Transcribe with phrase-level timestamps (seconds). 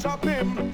[0.00, 0.69] top him.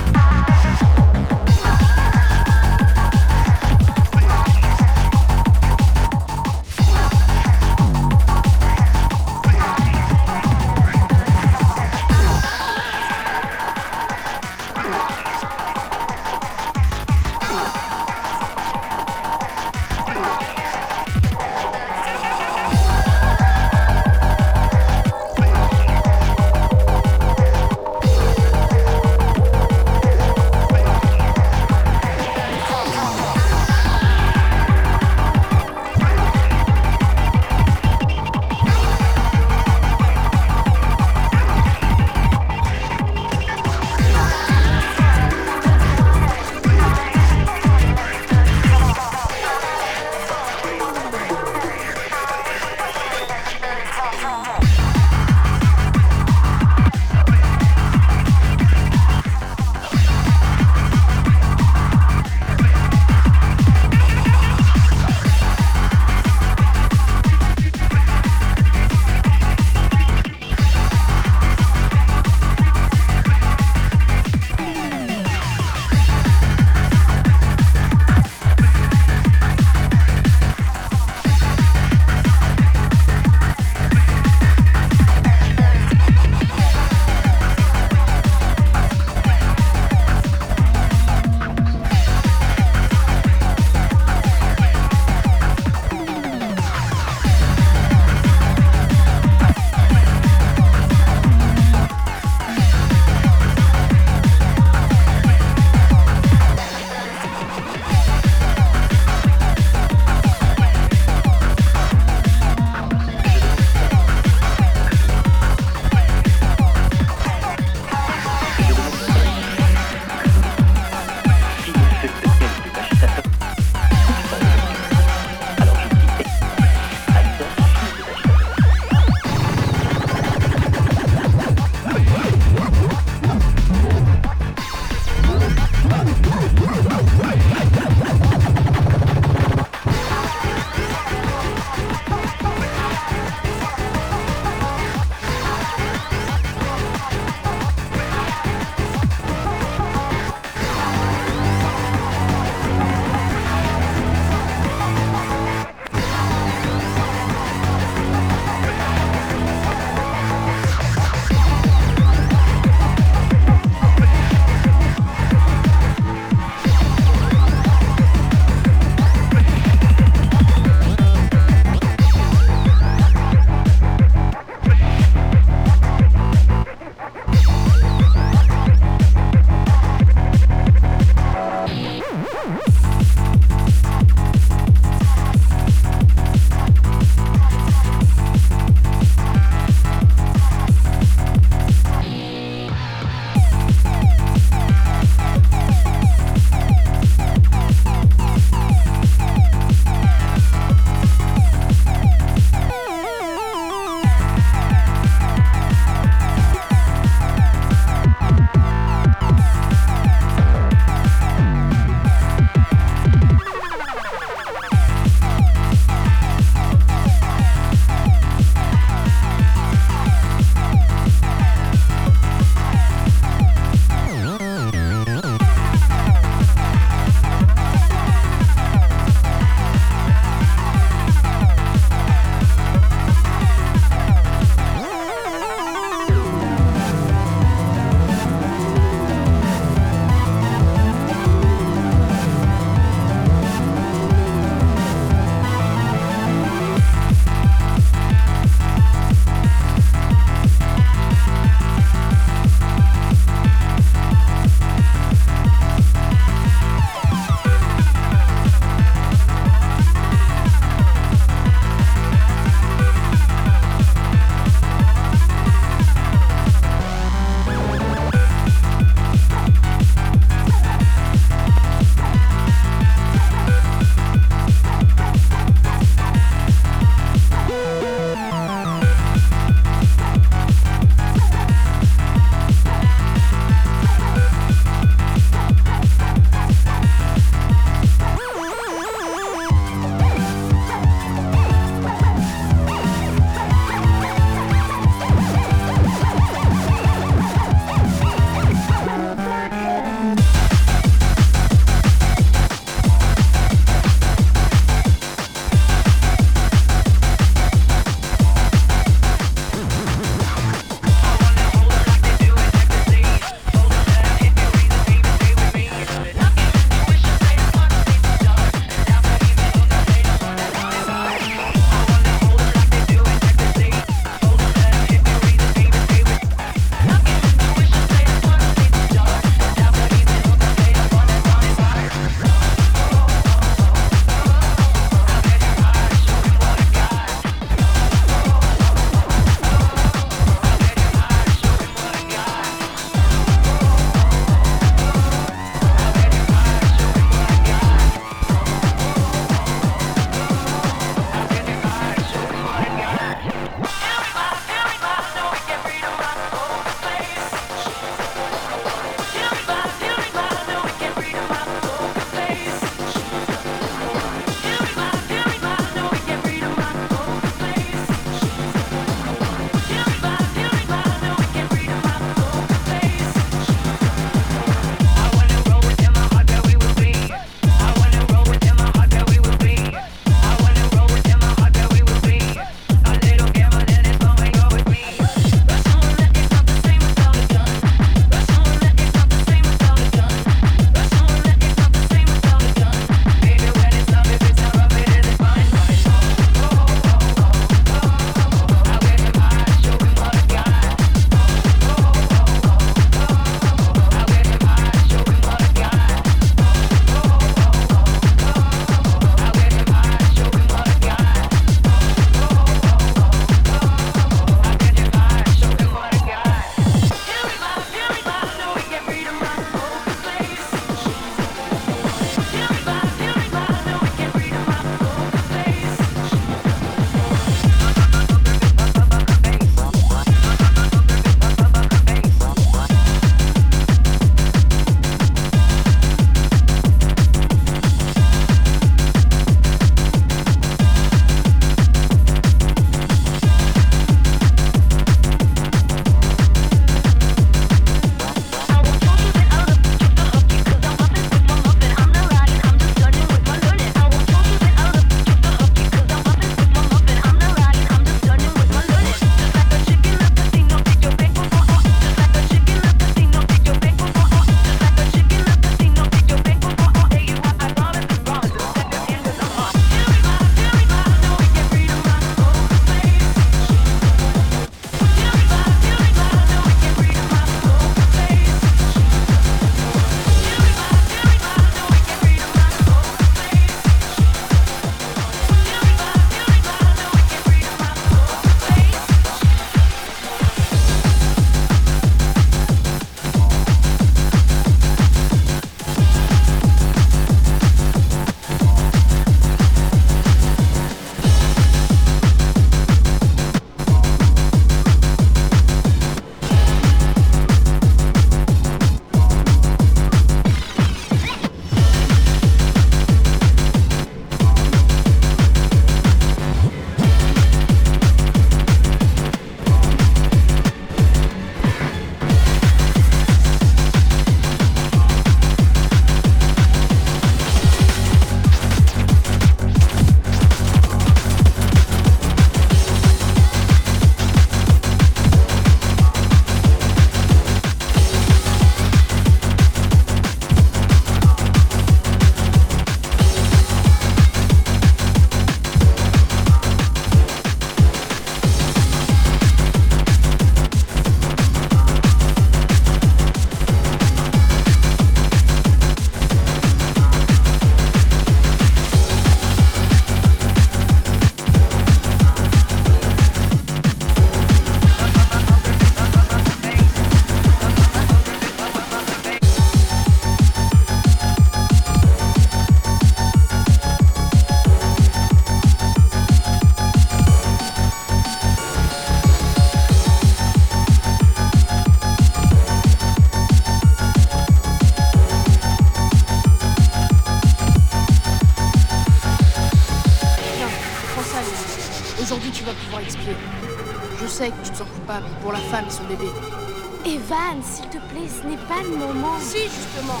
[596.86, 599.18] Evan, s'il te plaît, ce n'est pas le moment.
[599.20, 600.00] Si, justement.